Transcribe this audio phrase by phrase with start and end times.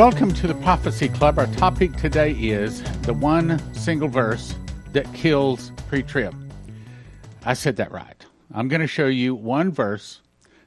[0.00, 1.38] Welcome to the Prophecy Club.
[1.38, 4.54] Our topic today is the one single verse
[4.94, 6.34] that kills pre trib.
[7.44, 8.24] I said that right.
[8.54, 10.22] I'm going to show you one verse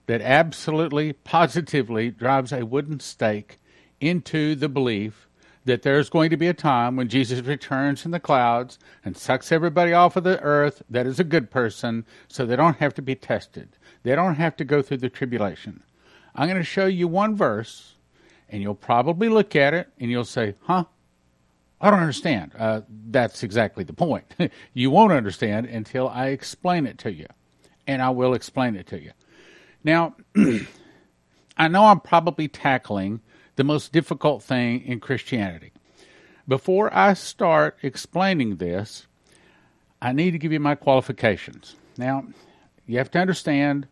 [0.05, 3.59] that absolutely, positively drives a wooden stake
[3.99, 5.27] into the belief
[5.65, 9.51] that there's going to be a time when Jesus returns in the clouds and sucks
[9.51, 13.01] everybody off of the earth that is a good person so they don't have to
[13.01, 13.77] be tested.
[14.03, 15.81] They don't have to go through the tribulation.
[16.35, 17.92] I'm going to show you one verse
[18.53, 20.85] and you'll probably look at it and you'll say, huh?
[21.81, 22.51] I don't understand.
[22.57, 24.25] Uh, that's exactly the point.
[24.75, 27.25] you won't understand until I explain it to you.
[27.87, 29.11] And I will explain it to you.
[29.83, 30.15] Now,
[31.57, 33.21] I know I'm probably tackling
[33.55, 35.71] the most difficult thing in Christianity.
[36.47, 39.07] Before I start explaining this,
[39.99, 41.75] I need to give you my qualifications.
[41.97, 42.27] Now,
[42.85, 43.87] you have to understand,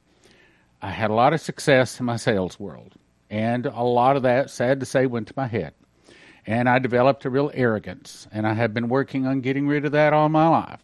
[0.84, 2.94] I had a lot of success in my sales world.
[3.32, 5.74] And a lot of that, sad to say, went to my head.
[6.46, 8.28] And I developed a real arrogance.
[8.32, 10.82] And I have been working on getting rid of that all my life.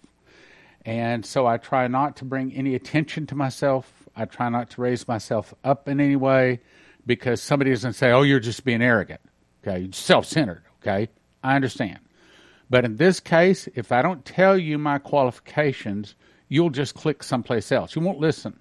[0.86, 3.92] And so I try not to bring any attention to myself.
[4.16, 6.62] I try not to raise myself up in any way
[7.06, 9.20] because somebody doesn't say, oh, you're just being arrogant.
[9.62, 9.80] Okay.
[9.80, 10.64] You're self centered.
[10.82, 11.10] Okay.
[11.44, 12.00] I understand.
[12.70, 16.16] But in this case, if I don't tell you my qualifications,
[16.48, 17.94] you'll just click someplace else.
[17.94, 18.58] You won't listen.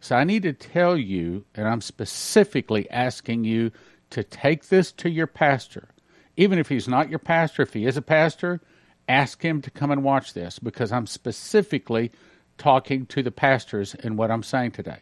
[0.00, 3.72] So I need to tell you, and I'm specifically asking you
[4.10, 5.88] to take this to your pastor.
[6.36, 8.60] Even if he's not your pastor, if he is a pastor,
[9.08, 12.12] ask him to come and watch this because I'm specifically
[12.58, 15.00] talking to the pastors in what I'm saying today.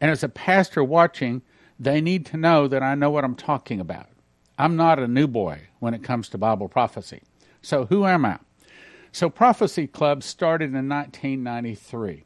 [0.00, 1.42] And as a pastor watching,
[1.78, 4.06] they need to know that I know what I'm talking about.
[4.58, 7.22] I'm not a new boy when it comes to Bible prophecy.
[7.62, 8.38] So, who am I?
[9.12, 12.24] So, Prophecy Club started in 1993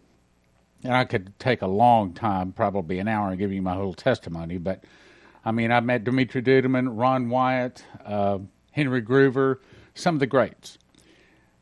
[0.85, 3.95] and I could take a long time, probably an hour, and give you my whole
[3.95, 4.59] testimony.
[4.59, 4.85] But
[5.45, 8.39] I mean, I met Dimitri Duduman, Ron Wyatt, uh,
[8.71, 9.57] Henry Gruver,
[9.95, 10.79] some of the greats.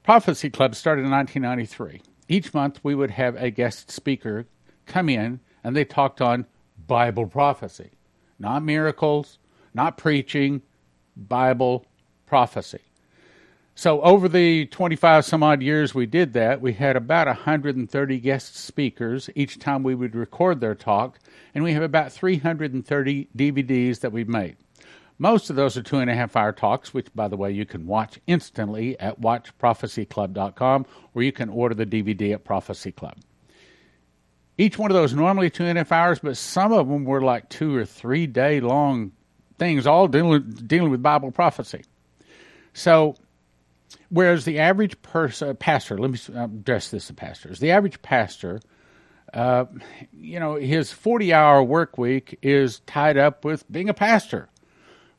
[0.03, 2.03] Prophecy Club started in 1993.
[2.29, 4.47] Each month, we would have a guest speaker
[4.87, 6.47] come in, and they talked on
[6.87, 7.91] Bible prophecy,
[8.39, 9.39] not miracles,
[9.75, 10.63] not preaching,
[11.17, 11.87] Bible
[12.27, 12.81] prophecy.
[13.75, 18.55] So over the 25 some odd years we did that, we had about 130 guest
[18.57, 21.19] speakers each time we would record their talk,
[21.55, 24.57] and we have about 330 DVDs that we've made.
[25.19, 27.65] Most of those are two and a half hour talks, which, by the way, you
[27.65, 33.17] can watch instantly at watchprophecyclub.com, or you can order the DVD at Prophecy Club.
[34.59, 37.23] Each one of those normally two and a half hours, but some of them were
[37.23, 39.13] like two or three day long
[39.59, 41.85] things, all dealing, dealing with Bible prophecy.
[42.75, 43.15] So
[44.09, 47.59] Whereas the average person, uh, pastor, let me address this to pastors.
[47.59, 48.61] The average pastor,
[49.33, 49.67] uh,
[50.13, 54.49] you know, his 40 hour work week is tied up with being a pastor.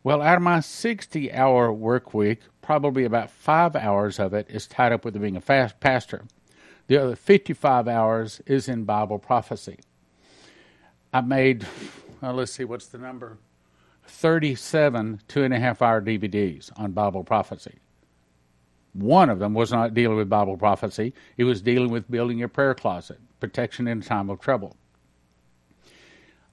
[0.04, 4.68] Well, out of my 60 hour work week, probably about five hours of it is
[4.68, 6.26] tied up with being a fast pastor.
[6.88, 9.80] The other 55 hours is in Bible prophecy.
[11.14, 11.66] I made,
[12.22, 13.38] well, let's see, what's the number?
[14.06, 17.80] 37 two and a half hour DVDs on Bible prophecy.
[18.94, 22.48] One of them was not dealing with Bible prophecy, it was dealing with building your
[22.48, 24.76] prayer closet, protection in time of trouble.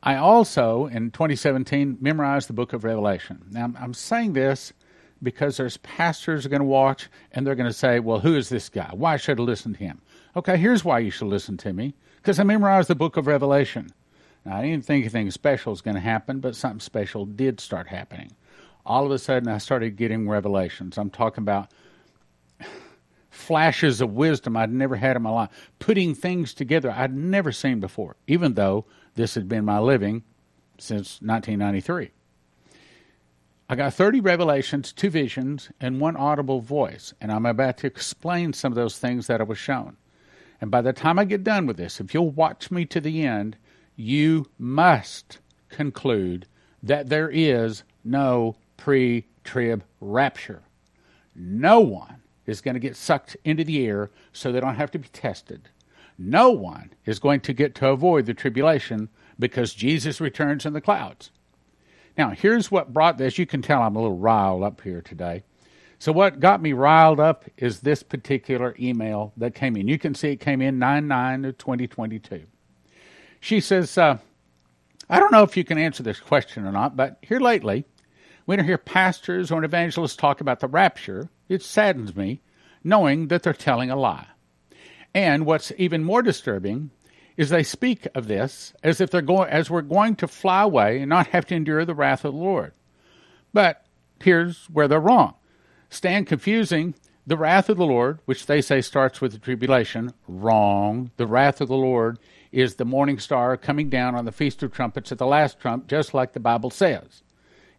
[0.02, 3.44] I also, in 2017, memorized the book of Revelation.
[3.50, 4.72] Now, I'm saying this
[5.22, 8.48] because there's pastors are going to watch and they're going to say, well, who is
[8.48, 8.90] this guy?
[8.94, 10.00] Why should I listen to him?
[10.36, 13.90] Okay, here's why you should listen to me because I memorized the book of Revelation.
[14.46, 17.88] Now, I didn't think anything special was going to happen, but something special did start
[17.88, 18.32] happening.
[18.86, 20.96] All of a sudden, I started getting revelations.
[20.96, 21.70] I'm talking about
[23.40, 27.80] flashes of wisdom I'd never had in my life, putting things together I'd never seen
[27.80, 28.84] before, even though
[29.14, 30.22] this had been my living
[30.78, 32.10] since 1993.
[33.68, 38.52] I got 30 revelations, two visions, and one audible voice, and I'm about to explain
[38.52, 39.96] some of those things that I was shown.
[40.60, 43.22] And by the time I get done with this, if you'll watch me to the
[43.22, 43.56] end,
[43.96, 45.38] you must
[45.68, 46.46] conclude
[46.82, 50.62] that there is no pre trib rapture.
[51.34, 52.19] No one
[52.50, 55.68] is going to get sucked into the air so they don't have to be tested.
[56.18, 59.08] No one is going to get to avoid the tribulation
[59.38, 61.30] because Jesus returns in the clouds.
[62.18, 63.38] Now, here's what brought this.
[63.38, 65.42] You can tell I'm a little riled up here today.
[65.98, 69.88] So, what got me riled up is this particular email that came in.
[69.88, 72.42] You can see it came in 9 9 of 2022.
[73.40, 74.18] She says, uh,
[75.08, 77.84] I don't know if you can answer this question or not, but here lately,
[78.50, 82.40] we don't hear pastors or evangelists talk about the rapture it saddens me
[82.82, 84.26] knowing that they're telling a lie.
[85.14, 86.90] And what's even more disturbing
[87.36, 90.98] is they speak of this as if they're going as we're going to fly away
[90.98, 92.72] and not have to endure the wrath of the Lord.
[93.52, 93.86] But
[94.20, 95.34] here's where they're wrong.
[95.88, 100.12] Stand confusing the wrath of the Lord, which they say starts with the tribulation.
[100.26, 101.12] Wrong.
[101.18, 102.18] The wrath of the Lord
[102.50, 105.86] is the morning star coming down on the Feast of Trumpets at the last trump,
[105.86, 107.22] just like the Bible says.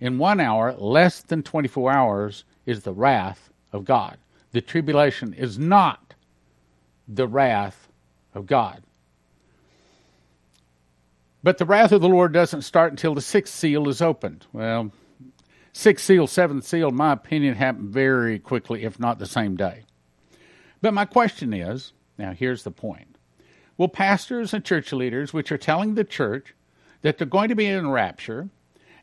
[0.01, 4.17] In one hour, less than 24 hours, is the wrath of God.
[4.51, 6.15] The tribulation is not
[7.07, 7.87] the wrath
[8.33, 8.83] of God.
[11.43, 14.45] But the wrath of the Lord doesn't start until the sixth seal is opened.
[14.51, 14.91] Well,
[15.73, 19.83] sixth seal, seventh seal, in my opinion, happen very quickly, if not the same day.
[20.81, 23.17] But my question is now, here's the point.
[23.77, 26.53] Will pastors and church leaders, which are telling the church
[27.01, 28.49] that they're going to be in rapture,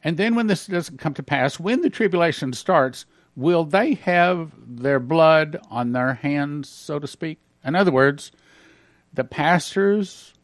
[0.05, 3.07] and then when this doesn't come to pass, when the tribulation starts,
[3.37, 7.39] will they have their blood on their hands, so to speak?
[7.65, 8.33] In other words,
[9.13, 10.35] the pastors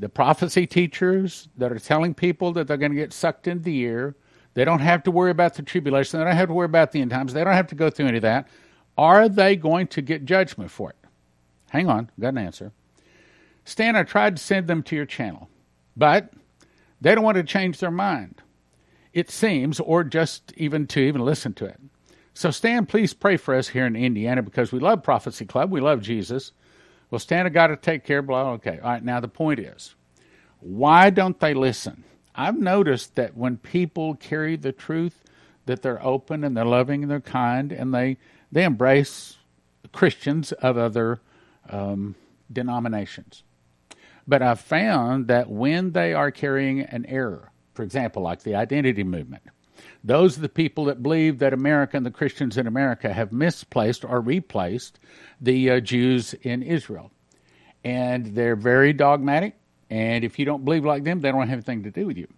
[0.00, 3.78] the prophecy teachers that are telling people that they're going to get sucked into the
[3.80, 4.16] ear,
[4.54, 7.00] they don't have to worry about the tribulation, they don't have to worry about the
[7.02, 8.48] end times, they don't have to go through any of that.
[8.96, 10.96] Are they going to get judgment for it?
[11.68, 12.72] Hang on, got an answer.
[13.64, 15.48] Stan, I tried to send them to your channel,
[15.96, 16.32] but
[17.00, 18.42] they don't want to change their mind,
[19.12, 21.80] it seems, or just even to even listen to it.
[22.34, 25.80] So, Stan, please pray for us here in Indiana because we love Prophecy Club, we
[25.80, 26.52] love Jesus.
[27.10, 28.52] Well, Stan I got to take care, blah.
[28.52, 28.78] Okay.
[28.82, 29.04] All right.
[29.04, 29.94] Now, the point is,
[30.60, 32.04] why don't they listen?
[32.34, 35.24] I've noticed that when people carry the truth,
[35.66, 38.16] that they're open and they're loving and they're kind and they,
[38.52, 39.36] they embrace
[39.92, 41.20] Christians of other
[41.68, 42.14] um,
[42.52, 43.42] denominations.
[44.30, 49.02] But I've found that when they are carrying an error, for example, like the identity
[49.02, 49.42] movement,
[50.04, 54.04] those are the people that believe that America and the Christians in America have misplaced
[54.04, 55.00] or replaced
[55.40, 57.10] the uh, Jews in Israel.
[57.82, 59.56] And they're very dogmatic.
[59.90, 62.28] And if you don't believe like them, they don't have anything to do with you.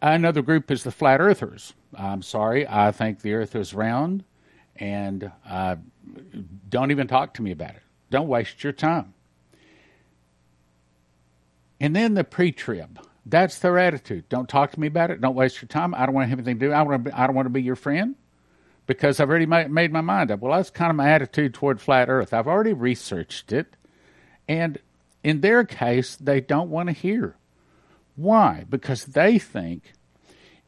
[0.00, 1.72] Another group is the flat earthers.
[1.96, 4.22] I'm sorry, I think the earth is round,
[4.76, 5.74] and uh,
[6.68, 7.82] don't even talk to me about it.
[8.08, 9.14] Don't waste your time.
[11.82, 13.00] And then the pre trib.
[13.26, 14.28] That's their attitude.
[14.28, 15.20] Don't talk to me about it.
[15.20, 15.94] Don't waste your time.
[15.94, 16.72] I don't want to have anything to do.
[16.72, 18.14] I, want to be, I don't want to be your friend
[18.86, 20.40] because I've already made, my mind up.
[20.40, 22.32] Well, that's kind of my attitude toward flat Earth.
[22.32, 23.76] I've already researched it.
[24.48, 24.78] And
[25.24, 27.36] in their case, they don't want to hear.
[28.14, 28.64] Why?
[28.68, 29.92] Because they think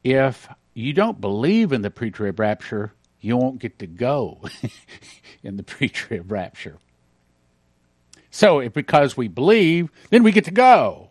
[0.02, 4.40] if you don't believe in the pre trib rapture, you won't get to go
[5.44, 6.78] in the pre trib rapture.
[8.30, 11.03] So, if because we believe, then we get to go.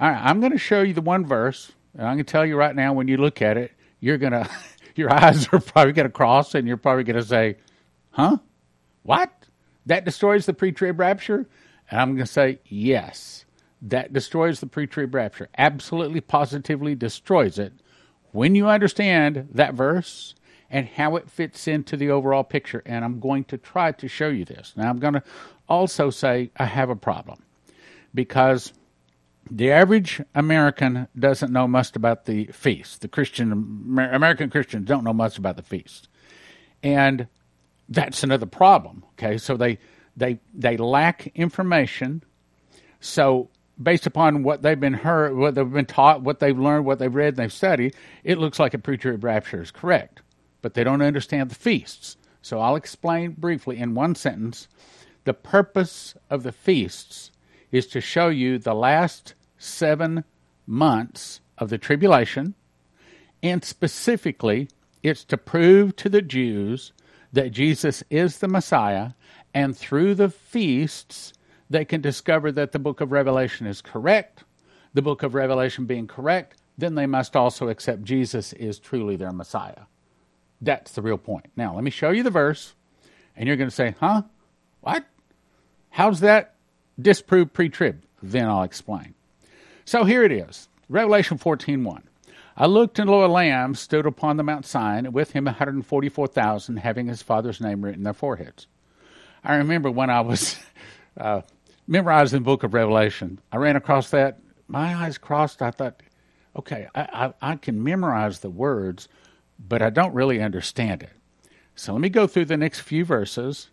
[0.00, 2.46] All right, I'm going to show you the one verse, and I'm going to tell
[2.46, 4.48] you right now when you look at it, you're going to,
[4.96, 7.56] your eyes are probably going to cross, and you're probably going to say,
[8.12, 8.38] huh?
[9.02, 9.30] What?
[9.84, 11.46] That destroys the pre trib rapture?
[11.90, 13.44] And I'm going to say, yes,
[13.82, 15.50] that destroys the pre trib rapture.
[15.58, 17.74] Absolutely, positively destroys it
[18.32, 20.34] when you understand that verse
[20.70, 22.82] and how it fits into the overall picture.
[22.86, 24.72] And I'm going to try to show you this.
[24.76, 25.22] Now, I'm going to
[25.68, 27.42] also say I have a problem
[28.14, 28.72] because
[29.48, 33.00] the average American doesn't know much about the feast.
[33.00, 36.08] The Christian American Christians don't know much about the feast,
[36.82, 37.26] and
[37.88, 39.04] that's another problem.
[39.12, 39.78] Okay, so they
[40.16, 42.22] they they lack information.
[43.00, 43.50] So
[43.82, 47.14] based upon what they've been heard, what they've been taught, what they've learned, what they've
[47.14, 47.94] read, and they've studied,
[48.24, 50.20] it looks like a pre-trib rapture is correct,
[50.60, 52.16] but they don't understand the feasts.
[52.42, 54.68] So I'll explain briefly in one sentence.
[55.24, 57.30] The purpose of the feasts
[57.72, 60.24] is to show you the last seven
[60.66, 62.54] months of the tribulation,
[63.42, 64.68] and specifically,
[65.02, 66.92] it's to prove to the Jews
[67.32, 69.10] that Jesus is the Messiah,
[69.54, 71.32] and through the feasts,
[71.68, 74.44] they can discover that the book of Revelation is correct.
[74.92, 79.32] The book of Revelation being correct, then they must also accept Jesus is truly their
[79.32, 79.82] Messiah.
[80.60, 81.46] That's the real point.
[81.56, 82.74] Now, let me show you the verse,
[83.36, 84.22] and you're going to say, huh?
[84.80, 85.04] What?
[85.90, 86.54] How's that
[87.00, 88.02] disprove pre trib?
[88.22, 89.14] Then I'll explain.
[89.84, 92.02] So here it is Revelation 14 1.
[92.56, 96.76] I looked, and lo, a lamb stood upon the Mount Zion, and with him 144,000,
[96.76, 98.66] having his father's name written in their foreheads.
[99.42, 100.58] I remember when I was
[101.16, 101.42] uh,
[101.86, 104.40] memorizing the book of Revelation, I ran across that.
[104.68, 105.62] My eyes crossed.
[105.62, 106.02] I thought,
[106.54, 109.08] okay, I, I, I can memorize the words,
[109.58, 111.10] but I don't really understand it.
[111.74, 113.70] So let me go through the next few verses,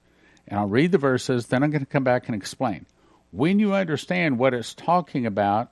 [0.47, 2.85] and I'll read the verses, then I'm going to come back and explain.
[3.31, 5.71] When you understand what it's talking about,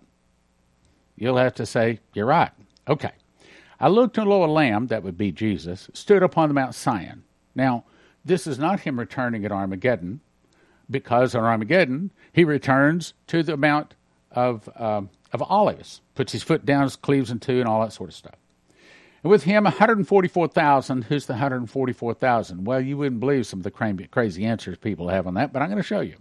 [1.15, 2.51] you'll have to say, You're right.
[2.87, 3.11] Okay.
[3.79, 7.23] I looked, and lo, a lamb, that would be Jesus, stood upon the Mount Sion.
[7.55, 7.83] Now,
[8.23, 10.21] this is not him returning at Armageddon,
[10.89, 13.95] because on Armageddon, he returns to the Mount
[14.31, 18.09] of, um, of Olives, puts his foot down, cleaves in two, and all that sort
[18.09, 18.35] of stuff.
[19.23, 21.05] And with him, 144,000.
[21.05, 22.63] Who's the 144,000?
[22.63, 25.69] Well, you wouldn't believe some of the crazy answers people have on that, but I'm
[25.69, 26.17] going to show you.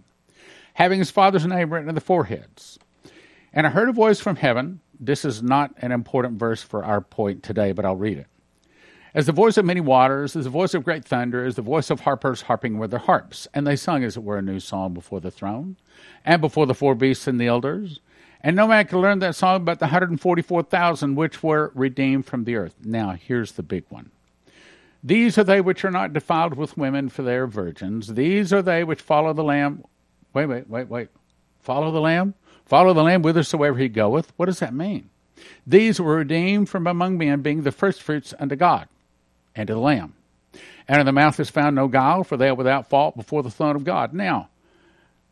[0.75, 2.79] Having his father's name written in the foreheads.
[3.51, 4.81] And I heard a voice from heaven.
[4.99, 8.27] This is not an important verse for our point today, but I'll read it.
[9.13, 11.89] As the voice of many waters, as the voice of great thunder, as the voice
[11.89, 13.47] of harpers harping with their harps.
[13.53, 15.77] And they sung, as it were, a new song before the throne,
[16.25, 18.01] and before the four beasts and the elders.
[18.41, 22.57] And no man could learn that song but the 144,000 which were redeemed from the
[22.57, 22.75] earth.
[22.83, 24.11] Now, here's the big one.
[25.01, 28.15] These are they which are not defiled with women, for they are virgins.
[28.15, 29.85] These are they which follow the Lamb.
[30.35, 31.07] Wait, wait, wait, wait.
[31.61, 32.35] Follow the Lamb?
[32.65, 34.33] Follow the Lamb whithersoever he goeth.
[34.35, 35.09] What does that mean?
[35.65, 38.87] These were redeemed from among men, being the firstfruits unto God
[39.55, 40.13] and to the Lamb.
[40.87, 43.49] And in the mouth is found no guile, for they are without fault before the
[43.49, 44.13] throne of God.
[44.13, 44.49] Now,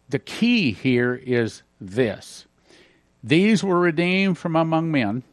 [0.10, 2.46] the key here is this
[3.24, 5.24] these were redeemed from among men.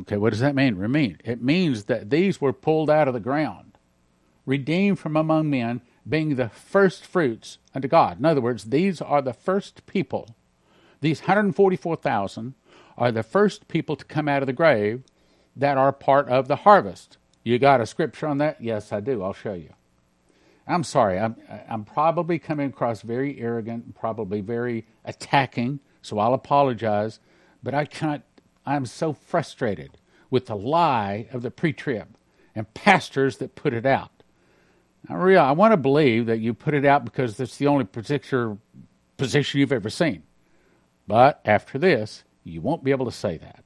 [0.00, 0.76] Okay, what does that mean?
[0.76, 1.18] Remain.
[1.24, 3.72] It means that these were pulled out of the ground,
[4.46, 8.18] redeemed from among men, being the first fruits unto God.
[8.18, 10.34] In other words, these are the first people.
[11.00, 12.54] These 144,000
[12.98, 15.02] are the first people to come out of the grave
[15.56, 17.18] that are part of the harvest.
[17.44, 18.60] You got a scripture on that?
[18.60, 19.22] Yes, I do.
[19.22, 19.70] I'll show you.
[20.66, 21.18] I'm sorry.
[21.18, 21.36] I'm
[21.68, 25.80] I'm probably coming across very arrogant, probably very attacking.
[26.02, 27.18] So I'll apologize,
[27.62, 28.22] but I can't.
[28.64, 29.98] I'm so frustrated
[30.30, 32.16] with the lie of the pre-trib
[32.54, 34.11] and pastors that put it out.
[35.08, 35.14] I.
[35.14, 38.56] I want to believe that you put it out because that's the only particular
[39.16, 40.22] position you've ever seen.
[41.06, 43.64] But after this, you won't be able to say that.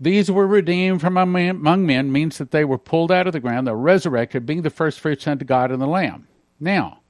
[0.00, 3.66] These were redeemed from among men means that they were pulled out of the ground,
[3.66, 6.26] they're resurrected, being the first fruits unto God and the Lamb.
[6.60, 7.00] Now,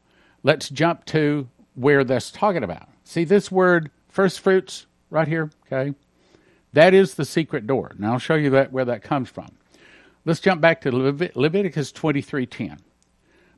[0.43, 2.89] let's jump to where that's talking about.
[3.03, 5.95] See this word first fruits right here, okay?
[6.73, 7.93] That is the secret door.
[7.99, 9.51] Now I'll show you that where that comes from.
[10.27, 12.79] Let's jump back to Levit- Leviticus 23:10.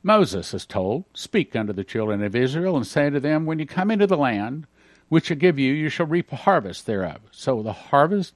[0.03, 3.65] Moses is told, "Speak unto the children of Israel and say to them, when you
[3.65, 4.67] come into the land
[5.07, 8.33] which I give you, you shall reap a harvest thereof." So the harvest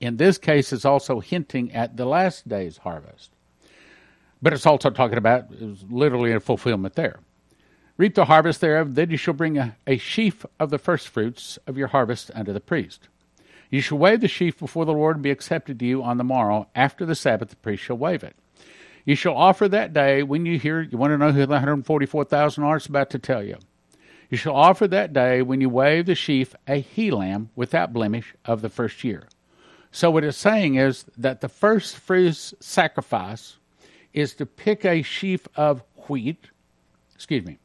[0.00, 3.30] in this case is also hinting at the last day's harvest.
[4.42, 5.46] But it's also talking about
[5.88, 7.20] literally a fulfillment there.
[7.96, 11.76] Reap the harvest thereof, then you shall bring a, a sheaf of the firstfruits of
[11.76, 13.08] your harvest unto the priest.
[13.70, 16.24] You shall wave the sheaf before the Lord and be accepted to you on the
[16.24, 16.68] morrow.
[16.74, 18.34] After the Sabbath, the priest shall wave it.
[19.04, 22.64] You shall offer that day when you hear, you want to know who the 144,000
[22.64, 22.76] are?
[22.76, 23.56] It's about to tell you.
[24.30, 28.34] You shall offer that day when you wave the sheaf a he lamb without blemish
[28.44, 29.24] of the first year.
[29.90, 33.56] So, what it's saying is that the first fruits sacrifice
[34.12, 36.50] is to pick a sheaf of wheat,
[37.14, 37.58] excuse me,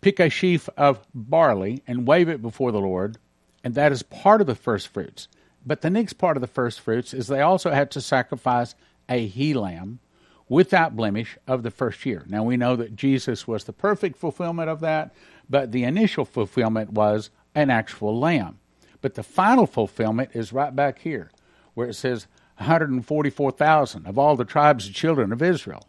[0.00, 3.18] pick a sheaf of barley and wave it before the Lord,
[3.64, 5.28] and that is part of the first fruits.
[5.64, 8.74] But the next part of the first fruits is they also had to sacrifice
[9.08, 10.00] a he lamb
[10.48, 12.24] without blemish of the first year.
[12.28, 15.14] Now we know that Jesus was the perfect fulfillment of that,
[15.48, 18.58] but the initial fulfillment was an actual lamb.
[19.00, 21.30] But the final fulfillment is right back here,
[21.74, 22.26] where it says
[22.58, 25.88] 144,000 of all the tribes of children of Israel.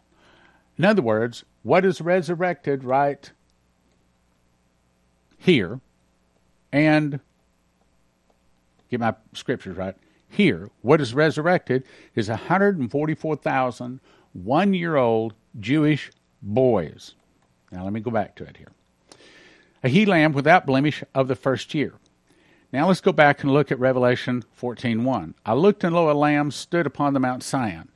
[0.76, 3.30] In other words, what is resurrected right
[5.38, 5.80] here,
[6.72, 7.20] and
[8.98, 9.94] get my scriptures right
[10.28, 11.84] here, what is resurrected
[12.14, 14.00] is 144,000
[14.32, 16.10] one year old Jewish
[16.42, 17.14] boys.
[17.70, 18.72] Now, let me go back to it here.
[19.82, 21.94] A he lamb without blemish of the first year.
[22.72, 25.34] Now let's go back and look at Revelation 14:1.
[25.46, 27.88] I looked and lo a lamb stood upon the Mount Sion.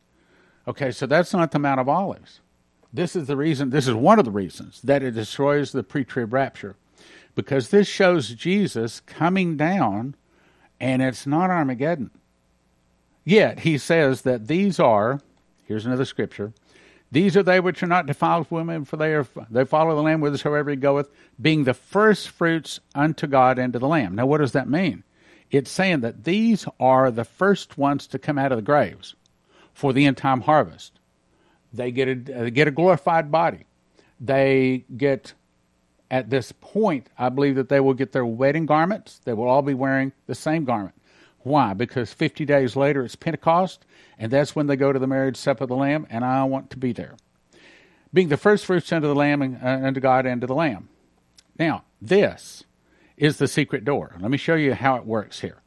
[0.69, 2.41] Okay, so that's not the Mount of Olives.
[2.93, 6.33] This is the reason, this is one of the reasons that it destroys the pre-trib
[6.33, 6.77] rapture.
[7.35, 10.15] Because this shows Jesus coming down
[10.81, 12.11] and it's not Armageddon.
[13.25, 15.21] Yet he says that these are,
[15.65, 16.53] here's another scripture,
[17.11, 20.03] these are they which are not defiled with women, for they are they follow the
[20.03, 24.15] Lamb whithersoever he goeth, being the first fruits unto God and to the Lamb.
[24.15, 25.05] Now, what does that mean?
[25.51, 29.15] It's saying that these are the first ones to come out of the graves
[29.73, 30.99] for the end time harvest.
[31.73, 33.65] They get a they get a glorified body.
[34.21, 35.33] They get
[36.11, 39.21] at this point, I believe that they will get their wedding garments.
[39.25, 40.95] They will all be wearing the same garment.
[41.41, 41.75] Why?
[41.75, 43.85] Because 50 days later it's Pentecost,
[44.19, 46.71] and that's when they go to the marriage supper of the Lamb, and I want
[46.71, 47.17] to be there.
[48.13, 50.89] Being the first fruits unto the Lamb, and uh, unto God, and to the Lamb.
[51.59, 52.65] Now, this
[53.17, 54.17] is the secret door.
[54.19, 55.61] Let me show you how it works here.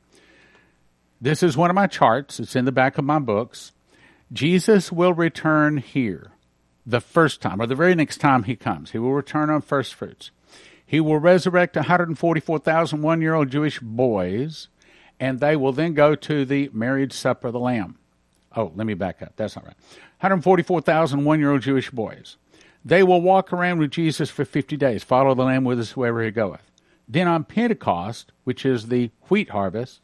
[1.19, 2.39] This is one of my charts.
[2.39, 3.73] It's in the back of my books.
[4.33, 6.30] Jesus will return here
[6.85, 8.91] the first time, or the very next time he comes.
[8.91, 10.31] He will return on first fruits.
[10.85, 14.67] He will resurrect 144,000 one year old Jewish boys
[15.21, 17.97] and they will then go to the marriage supper of the Lamb.
[18.55, 19.33] Oh, let me back up.
[19.35, 19.75] That's not right.
[20.19, 22.37] 144,000 one year old Jewish boys.
[22.83, 26.23] They will walk around with Jesus for 50 days, follow the Lamb with us wherever
[26.23, 26.71] he goeth.
[27.07, 30.01] Then on Pentecost, which is the wheat harvest,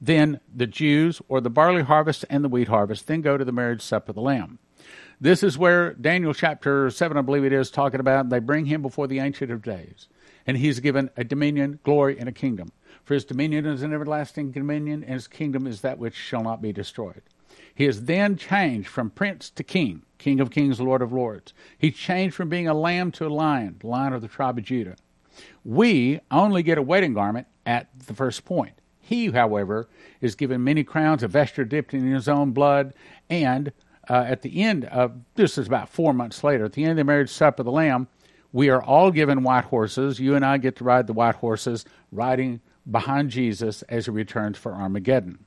[0.00, 3.52] then the Jews, or the barley harvest and the wheat harvest, then go to the
[3.52, 4.58] marriage supper of the Lamb.
[5.20, 8.82] This is where Daniel chapter 7, I believe it is, talking about they bring him
[8.82, 10.06] before the Ancient of Days.
[10.46, 12.70] And he's given a dominion, glory, and a kingdom.
[13.02, 16.62] For his dominion is an everlasting dominion, and his kingdom is that which shall not
[16.62, 17.22] be destroyed.
[17.74, 21.52] He is then changed from prince to king, king of kings, lord of lords.
[21.76, 24.96] He changed from being a lamb to a lion, lion of the tribe of Judah.
[25.64, 28.74] We only get a wedding garment at the first point.
[29.00, 29.88] He, however,
[30.20, 32.94] is given many crowns, a vesture dipped in his own blood,
[33.28, 33.72] and
[34.08, 36.96] uh, at the end of this is about four months later, at the end of
[36.98, 38.08] the marriage supper of the Lamb,
[38.52, 40.18] we are all given white horses.
[40.18, 42.60] You and I get to ride the white horses, riding
[42.90, 45.44] behind Jesus as he returns for Armageddon.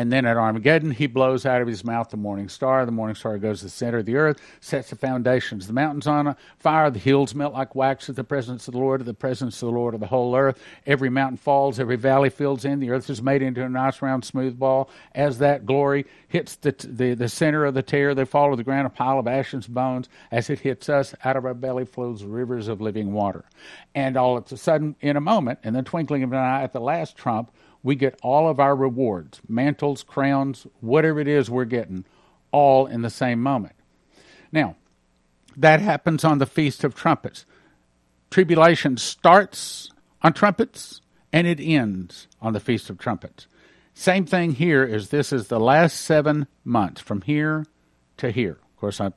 [0.00, 2.86] And then at Armageddon, he blows out of his mouth the morning star.
[2.86, 5.66] The morning star goes to the center of the earth, sets the foundations.
[5.66, 9.00] The mountains on fire, the hills melt like wax at the presence of the Lord,
[9.00, 10.58] at the presence of the Lord of the whole earth.
[10.86, 12.80] Every mountain falls, every valley fills in.
[12.80, 14.88] The earth is made into a nice round smooth ball.
[15.14, 18.64] As that glory hits the, the, the center of the tear, they fall to the
[18.64, 20.08] ground, a pile of ashes and bones.
[20.32, 23.44] As it hits us, out of our belly flows rivers of living water.
[23.94, 26.72] And all of a sudden, in a moment, in the twinkling of an eye, at
[26.72, 31.64] the last trump, we get all of our rewards mantles, crowns, whatever it is we're
[31.64, 32.04] getting,
[32.52, 33.74] all in the same moment.
[34.52, 34.76] Now,
[35.56, 37.46] that happens on the Feast of Trumpets.
[38.30, 39.90] Tribulation starts
[40.22, 41.00] on trumpets
[41.32, 43.46] and it ends on the Feast of Trumpets.
[43.94, 47.66] Same thing here is this is the last seven months from here
[48.18, 48.58] to here.
[48.74, 49.12] Of course, I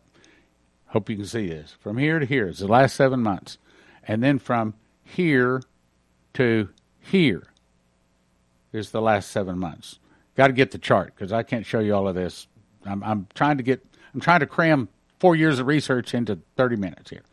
[0.88, 1.76] hope you can see this.
[1.80, 3.58] From here to here is the last seven months.
[4.06, 4.74] And then from
[5.04, 5.62] here
[6.34, 7.53] to here
[8.74, 10.00] is the last seven months.
[10.36, 12.48] Got to get the chart because I can't show you all of this.
[12.86, 13.86] I'm, I'm trying to get.
[14.14, 17.24] I'm trying to cram four years of research into 30 minutes here.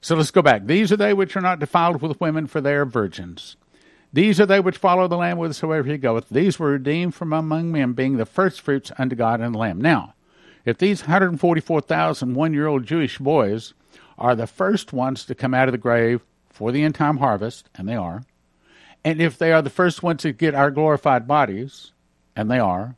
[0.00, 0.66] So let's go back.
[0.66, 3.56] These are they which are not defiled with women, for they are virgins.
[4.12, 6.28] These are they which follow the Lamb whithersoever he goeth.
[6.30, 9.80] These were redeemed from among men, being the firstfruits unto God and the Lamb.
[9.80, 10.14] Now,
[10.64, 13.74] if these 144,000 one year old Jewish boys
[14.16, 17.68] are the first ones to come out of the grave for the end time harvest,
[17.74, 18.22] and they are,
[19.04, 21.92] and if they are the first ones to get our glorified bodies,
[22.36, 22.96] and they are,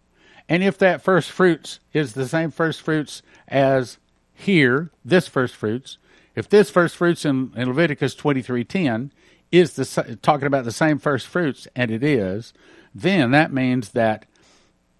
[0.48, 3.98] and if that first fruits is the same first fruits as
[4.34, 5.98] here, this first fruits,
[6.34, 9.10] if this first fruits in, in Leviticus 23:10
[9.52, 12.52] is the talking about the same first fruits and it is,
[12.94, 14.26] then that means that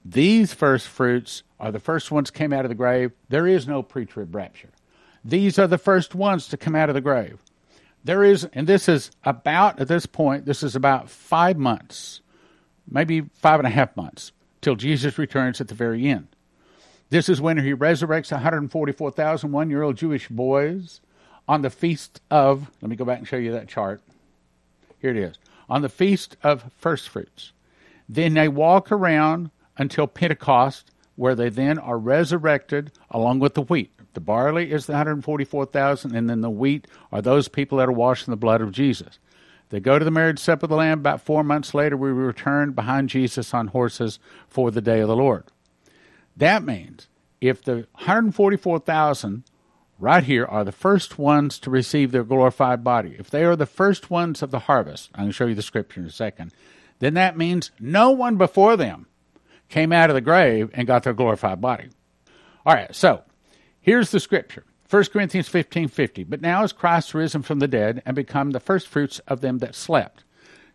[0.05, 3.13] these first fruits are the first ones came out of the grave.
[3.29, 4.71] There is no pre-trib rapture.
[5.25, 7.39] These are the first ones to come out of the grave.
[8.03, 12.21] There is, and this is about, at this point, this is about five months,
[12.91, 16.29] maybe five and a half months, till Jesus returns at the very end.
[17.11, 21.01] This is when he resurrects 144,000 one year old Jewish boys
[21.49, 24.01] on the feast of, let me go back and show you that chart.
[25.01, 25.37] Here it is.
[25.69, 27.53] On the feast of first fruits.
[28.09, 33.93] Then they walk around until Pentecost, where they then are resurrected along with the wheat.
[34.15, 38.27] The barley is the 144,000, and then the wheat are those people that are washed
[38.27, 39.19] in the blood of Jesus.
[39.71, 40.99] They go to the marriage supper of the Lamb.
[40.99, 44.19] About four months later, we return behind Jesus on horses
[44.49, 45.45] for the day of the Lord.
[46.37, 47.09] That means
[47.41, 49.45] if the 144,000
[49.99, 53.67] right here are the first ones to receive their glorified body, if they are the
[53.67, 56.53] first ones of the harvest, I'm going to show you the scripture in a second,
[56.99, 59.07] then that means no one before them
[59.69, 61.89] came out of the grave and got their glorified body.
[62.67, 63.23] All right, so
[63.81, 64.65] Here's the scripture.
[64.89, 66.25] 1 Corinthians 15:50.
[66.25, 69.75] But now is Christ risen from the dead and become the firstfruits of them that
[69.75, 70.25] slept.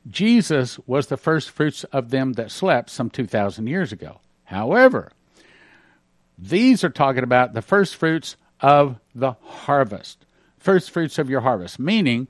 [0.08, 4.22] Jesus was the firstfruits of them that slept some 2000 years ago.
[4.46, 5.12] However,
[6.38, 10.26] these are talking about the firstfruits of the harvest.
[10.60, 12.28] Firstfruits of your harvest, meaning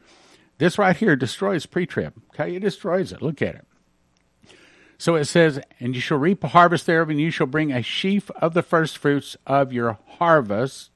[0.57, 2.13] this right here destroys pre-trib.
[2.33, 3.21] Okay, it destroys it.
[3.21, 3.65] Look at it.
[4.97, 7.81] So it says, And you shall reap a harvest thereof, and you shall bring a
[7.81, 10.91] sheaf of the firstfruits of your harvest.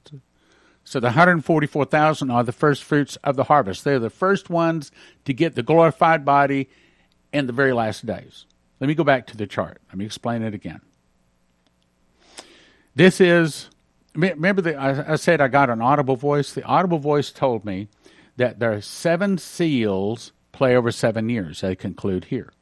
[0.84, 3.84] So the 144,000 are the firstfruits of the harvest.
[3.84, 4.90] They're the first ones
[5.24, 6.68] to get the glorified body
[7.32, 8.46] in the very last days.
[8.80, 9.80] Let me go back to the chart.
[9.88, 10.80] Let me explain it again.
[12.94, 13.68] This is,
[14.14, 16.52] remember that I, I said I got an audible voice?
[16.52, 17.88] The audible voice told me
[18.36, 21.60] that there are seven seals play over seven years.
[21.60, 22.52] They conclude here.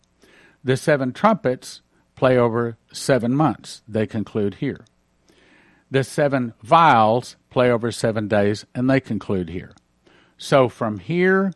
[0.68, 1.80] The seven trumpets
[2.14, 3.80] play over seven months.
[3.88, 4.84] They conclude here.
[5.90, 9.72] The seven vials play over seven days, and they conclude here.
[10.36, 11.54] So from here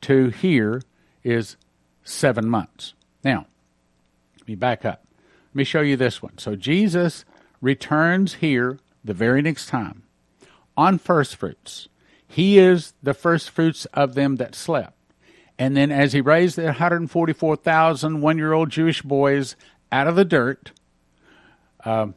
[0.00, 0.80] to here
[1.22, 1.58] is
[2.02, 2.94] seven months.
[3.22, 3.46] Now,
[4.38, 5.06] let me back up.
[5.50, 6.38] Let me show you this one.
[6.38, 7.26] So Jesus
[7.60, 10.04] returns here the very next time
[10.78, 11.88] on first fruits.
[12.26, 14.95] He is the first fruits of them that slept.
[15.58, 19.56] And then as he raised the 144,000 one year old Jewish boys
[19.90, 20.72] out of the dirt,
[21.84, 22.08] uh,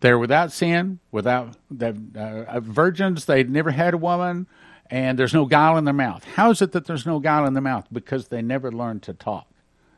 [0.00, 3.24] they're without sin, without uh, virgins.
[3.24, 4.46] They'd never had a woman,
[4.90, 6.24] and there's no guile in their mouth.
[6.24, 7.86] How is it that there's no guile in their mouth?
[7.90, 9.46] Because they never learned to talk.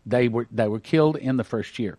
[0.05, 1.99] They were they were killed in the first year.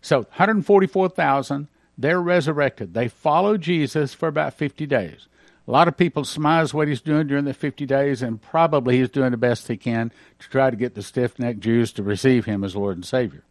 [0.00, 2.94] So 144,000, they're resurrected.
[2.94, 5.28] They follow Jesus for about 50 days.
[5.66, 9.10] A lot of people smiles what he's doing during the 50 days, and probably he's
[9.10, 12.44] doing the best he can to try to get the stiff necked Jews to receive
[12.44, 13.42] him as Lord and Savior.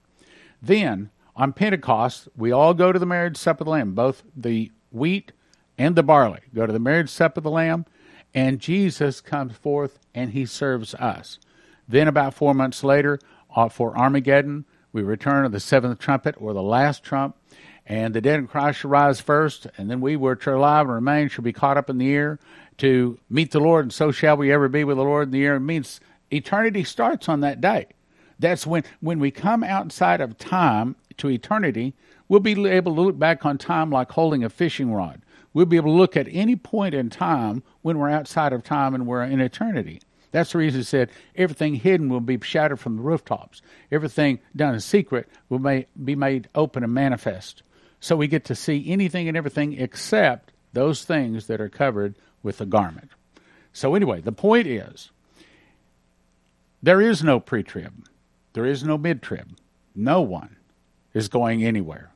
[0.61, 4.71] Then, on Pentecost, we all go to the marriage supper of the Lamb, both the
[4.91, 5.33] wheat
[5.77, 6.39] and the barley.
[6.53, 7.85] Go to the marriage supper of the Lamb,
[8.33, 11.37] and Jesus comes forth and he serves us.
[11.87, 13.19] Then, about four months later,
[13.53, 17.35] uh, for Armageddon, we return to the seventh trumpet or the last trump
[17.85, 20.95] and the dead in Christ shall rise first, and then we which are alive and
[20.95, 22.39] remain shall be caught up in the air
[22.77, 25.45] to meet the Lord, and so shall we ever be with the Lord in the
[25.45, 25.55] air.
[25.55, 25.99] It means
[26.31, 27.87] eternity starts on that day.
[28.39, 31.93] That's when when we come outside of time to eternity,
[32.27, 35.21] we'll be able to look back on time like holding a fishing rod.
[35.53, 38.93] We'll be able to look at any point in time when we're outside of time
[38.93, 40.01] and we're in eternity.
[40.31, 43.61] That's the reason it said everything hidden will be shattered from the rooftops.
[43.89, 47.63] Everything done in secret will may, be made open and manifest.
[48.05, 52.13] So we get to see anything and everything except those things that are covered
[52.43, 53.09] with the garment.
[53.73, 55.09] So, anyway, the point is
[56.83, 58.05] there is no pre trib,
[58.53, 59.57] there is no mid trib.
[59.95, 60.55] No one
[61.15, 62.11] is going anywhere.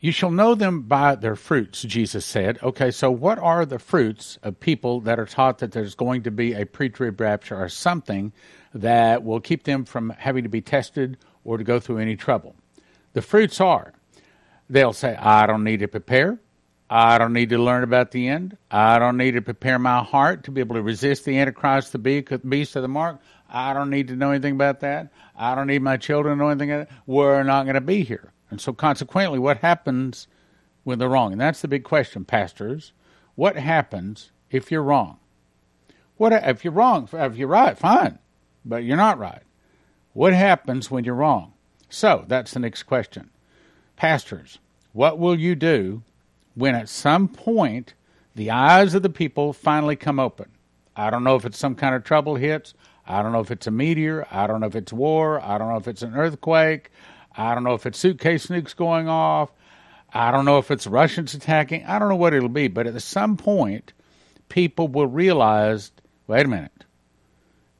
[0.00, 2.58] You shall know them by their fruits, Jesus said.
[2.60, 6.32] Okay, so what are the fruits of people that are taught that there's going to
[6.32, 8.32] be a pre trib rapture or something
[8.74, 12.56] that will keep them from having to be tested or to go through any trouble?
[13.12, 13.92] The fruits are
[14.70, 16.40] they'll say, I don't need to prepare.
[16.88, 18.56] I don't need to learn about the end.
[18.70, 21.98] I don't need to prepare my heart to be able to resist the Antichrist, the
[21.98, 23.20] beast of the mark.
[23.48, 25.12] I don't need to know anything about that.
[25.36, 26.96] I don't need my children to know anything about that.
[27.06, 28.32] We're not going to be here.
[28.50, 30.26] And so, consequently, what happens
[30.82, 31.32] when they're wrong?
[31.32, 32.92] And that's the big question, pastors.
[33.36, 35.18] What happens if you're wrong?
[36.16, 37.08] What if you're wrong?
[37.12, 38.18] If you're right, fine,
[38.64, 39.42] but you're not right.
[40.12, 41.52] What happens when you're wrong?
[41.88, 43.30] So that's the next question.
[44.00, 44.58] Pastors,
[44.94, 46.02] what will you do
[46.54, 47.92] when at some point
[48.34, 50.48] the eyes of the people finally come open?
[50.96, 52.72] I don't know if it's some kind of trouble hits.
[53.06, 54.26] I don't know if it's a meteor.
[54.30, 55.38] I don't know if it's war.
[55.44, 56.90] I don't know if it's an earthquake.
[57.36, 59.50] I don't know if it's suitcase nukes going off.
[60.14, 61.84] I don't know if it's Russians attacking.
[61.84, 62.68] I don't know what it'll be.
[62.68, 63.92] But at some point,
[64.48, 65.92] people will realize
[66.26, 66.86] wait a minute.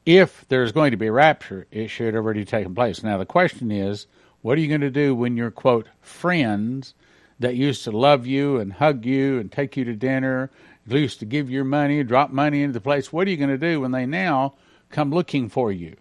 [0.05, 3.01] If there's going to be a rapture, it should have already taken place.
[3.01, 4.05] Now, the question is
[4.41, 6.93] what are you going to do when your quote friends
[7.39, 10.49] that used to love you and hug you and take you to dinner,
[10.87, 13.11] used to give your money, drop money into the place?
[13.11, 14.55] What are you going to do when they now
[14.89, 15.95] come looking for you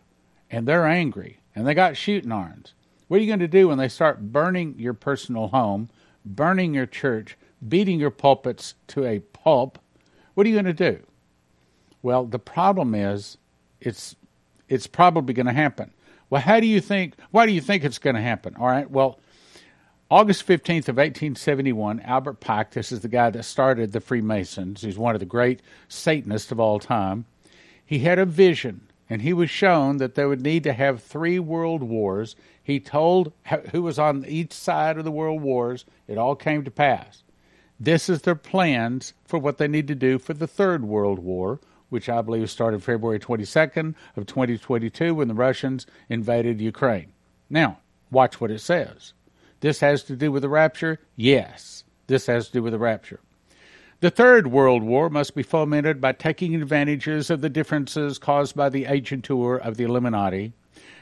[0.51, 2.75] and they're angry and they got shooting irons?
[3.09, 5.91] What are you going to do when they start burning your personal home,
[6.25, 9.79] burning your church, beating your pulpits to a pulp?
[10.35, 11.03] What are you going to do?
[12.03, 13.37] Well, the problem is
[13.81, 14.17] it's
[14.69, 15.93] it's probably going to happen.
[16.31, 17.15] Well, how do you think?
[17.33, 18.55] Why do you think it's going to happen?
[18.57, 18.89] All right.
[18.89, 19.19] Well,
[20.11, 24.83] August 15th of 1871, Albert Pike, this is the guy that started the Freemasons.
[24.83, 27.27] He's one of the great Satanists of all time.
[27.85, 31.39] He had a vision, and he was shown that they would need to have three
[31.39, 32.37] world wars.
[32.63, 33.33] He told
[33.73, 35.85] who was on each side of the world wars.
[36.07, 37.25] It all came to pass.
[37.79, 41.61] This is their plans for what they need to do for the third world war,
[41.91, 47.13] which I believe started February 22nd of 2022 when the Russians invaded Ukraine.
[47.51, 47.79] Now,
[48.11, 49.13] watch what it says.
[49.61, 50.99] This has to do with the rapture?
[51.17, 53.21] Yes, this has to do with the rapture.
[54.01, 58.71] The Third World War must be fomented by taking advantages of the differences caused by
[58.71, 60.55] the agentur of the Illuminati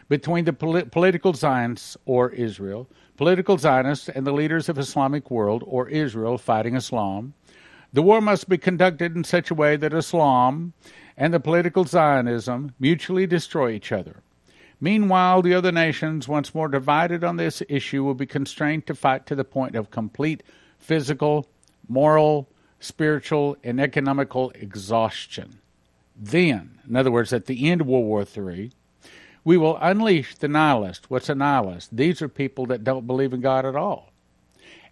[0.08, 5.62] between the polit- political Zionists or Israel, political Zionists, and the leaders of Islamic world
[5.66, 7.34] or Israel fighting Islam,
[7.92, 10.72] the war must be conducted in such a way that Islam
[11.16, 14.22] and the political Zionism mutually destroy each other.
[14.80, 19.26] Meanwhile, the other nations, once more divided on this issue, will be constrained to fight
[19.26, 20.42] to the point of complete
[20.78, 21.48] physical,
[21.88, 22.48] moral,
[22.78, 25.58] spiritual, and economical exhaustion.
[26.16, 28.70] Then, in other words, at the end of World War III,
[29.44, 31.08] we will unleash the nihilists.
[31.08, 31.96] What's a nihilist?
[31.96, 34.12] These are people that don't believe in God at all.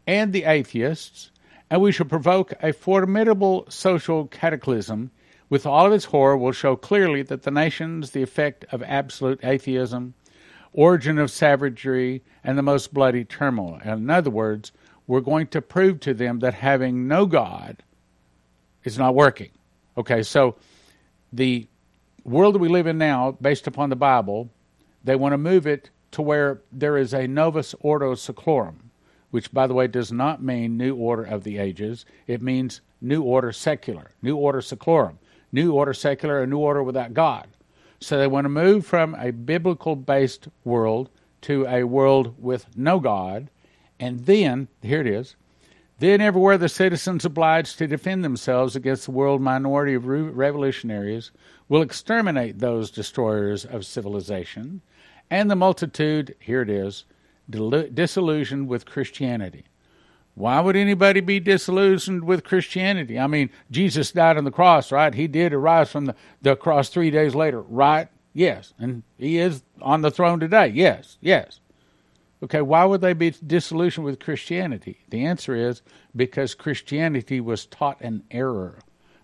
[0.07, 1.31] And the atheists,
[1.71, 5.11] and we shall provoke a formidable social cataclysm.
[5.49, 9.41] With all of its horror will show clearly that the nations the effect of absolute
[9.45, 10.15] atheism
[10.73, 13.81] origin of savagery and the most bloody turmoil.
[13.85, 14.71] In other words
[15.07, 17.83] we're going to prove to them that having no God
[18.85, 19.51] is not working.
[19.97, 20.57] Okay, so
[21.33, 21.67] the
[22.25, 24.51] world that we live in now, based upon the Bible,
[25.05, 28.86] they want to move it to where there is a novus ordo seclorum,
[29.31, 32.05] which, by the way, does not mean new order of the ages.
[32.27, 35.17] It means new order secular, new order seclorum,
[35.53, 37.49] new order secular, a new order without God.
[38.01, 41.11] So they want to move from a biblical based world
[41.43, 43.51] to a world with no God.
[43.99, 45.37] And then, here it is,
[45.99, 51.31] then everywhere the citizens obliged to defend themselves against the world minority of revolutionaries
[51.69, 54.83] will exterminate those destroyers of civilization,
[55.31, 57.05] and the multitude, here it is,
[57.51, 59.65] disillusioned with Christianity.
[60.35, 63.19] Why would anybody be disillusioned with Christianity?
[63.19, 65.15] I mean, Jesus died on the cross, right?
[65.15, 68.09] He did arise from the, the cross three days later, right?
[68.35, 68.75] Yes.
[68.79, 70.69] And he is on the throne today.
[70.69, 71.61] Yes, yes.
[72.43, 74.99] Okay, why would they be disillusioned with Christianity?
[75.09, 75.81] The answer is
[76.15, 78.79] because Christianity was taught an error.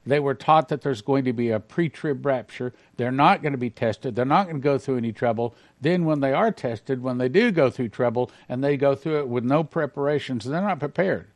[0.05, 2.73] They were taught that there's going to be a pre trib rapture.
[2.97, 4.17] They're not going to be tested.
[4.17, 5.55] They're not going to go through any trouble.
[5.81, 9.21] Then, when they are tested, when they do go through trouble and they go through
[9.21, 11.29] it with no preparations, they're not prepared.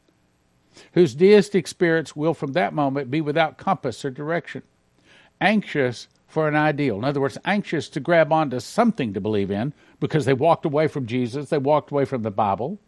[0.93, 4.63] Whose deistic spirits will from that moment be without compass or direction,
[5.41, 6.97] anxious for an ideal.
[6.97, 10.89] In other words, anxious to grab onto something to believe in because they walked away
[10.89, 12.79] from Jesus, they walked away from the Bible.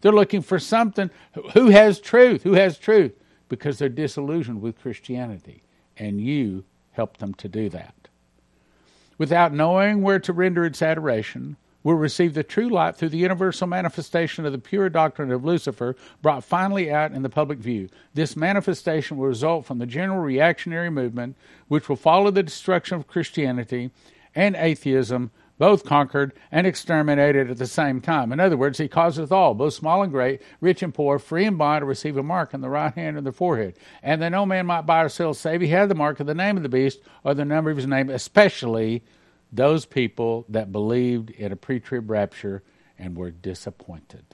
[0.00, 1.10] They're looking for something.
[1.54, 2.42] Who has truth?
[2.42, 3.12] Who has truth?
[3.50, 5.62] Because they're disillusioned with Christianity.
[5.98, 8.08] And you help them to do that.
[9.18, 13.66] Without knowing where to render its adoration, will receive the true light through the universal
[13.66, 17.88] manifestation of the pure doctrine of Lucifer brought finally out in the public view.
[18.14, 21.36] This manifestation will result from the general reactionary movement,
[21.68, 23.90] which will follow the destruction of Christianity
[24.34, 28.32] and atheism, both conquered and exterminated at the same time.
[28.32, 31.58] In other words, he causeth all, both small and great, rich and poor, free and
[31.58, 34.46] bond, to receive a mark on the right hand and the forehead, and that no
[34.46, 36.70] man might buy or sell save he had the mark of the name of the
[36.70, 39.02] beast or the number of his name, especially
[39.52, 42.62] those people that believed in a pre trib rapture
[42.98, 44.24] and were disappointed.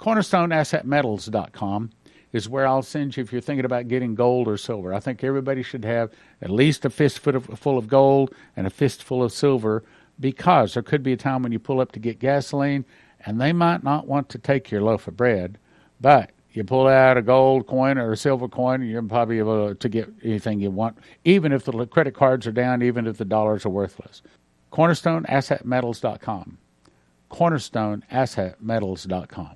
[0.00, 1.90] CornerstoneAssetMetals.com
[2.32, 4.94] is where I'll send you if you're thinking about getting gold or silver.
[4.94, 9.32] I think everybody should have at least a fistful of gold and a fistful of
[9.32, 9.84] silver
[10.18, 12.84] because there could be a time when you pull up to get gasoline
[13.24, 15.58] and they might not want to take your loaf of bread,
[16.00, 19.88] but you pull out a gold coin or a silver coin, you're probably able to
[19.88, 23.66] get anything you want, even if the credit cards are down, even if the dollars
[23.66, 24.22] are worthless.
[24.72, 26.58] CornerstoneAssetMetals.com.
[27.30, 29.50] CornerstoneAssetMetals.com.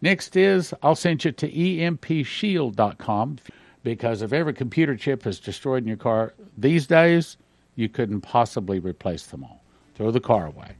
[0.00, 3.38] Next is I'll send you to EMPShield.com
[3.82, 7.36] because if every computer chip is destroyed in your car these days,
[7.78, 9.62] you couldn't possibly replace them all.
[9.94, 10.72] Throw the car away.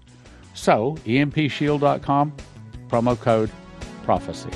[0.54, 2.32] So, EMPShield.com,
[2.88, 3.50] promo code
[4.02, 4.50] prophecy.